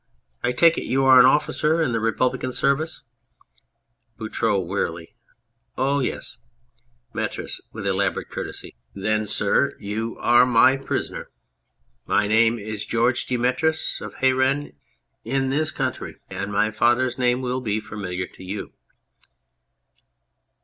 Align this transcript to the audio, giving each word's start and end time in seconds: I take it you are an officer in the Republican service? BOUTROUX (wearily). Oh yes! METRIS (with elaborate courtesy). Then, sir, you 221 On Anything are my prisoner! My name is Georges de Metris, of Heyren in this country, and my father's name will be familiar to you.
I 0.41 0.51
take 0.51 0.79
it 0.79 0.85
you 0.85 1.05
are 1.05 1.19
an 1.19 1.27
officer 1.27 1.79
in 1.79 1.91
the 1.91 1.99
Republican 1.99 2.51
service? 2.51 3.03
BOUTROUX 4.17 4.65
(wearily). 4.67 5.13
Oh 5.77 5.99
yes! 5.99 6.37
METRIS 7.13 7.61
(with 7.71 7.85
elaborate 7.85 8.31
courtesy). 8.31 8.75
Then, 8.95 9.27
sir, 9.27 9.69
you 9.79 10.15
221 10.15 10.17
On 10.17 10.31
Anything 10.31 10.31
are 10.41 10.45
my 10.47 10.77
prisoner! 10.87 11.29
My 12.07 12.27
name 12.27 12.57
is 12.57 12.83
Georges 12.83 13.25
de 13.25 13.37
Metris, 13.37 14.01
of 14.01 14.15
Heyren 14.15 14.73
in 15.23 15.51
this 15.51 15.69
country, 15.69 16.17
and 16.31 16.51
my 16.51 16.71
father's 16.71 17.19
name 17.19 17.43
will 17.43 17.61
be 17.61 17.79
familiar 17.79 18.25
to 18.25 18.43
you. 18.43 18.73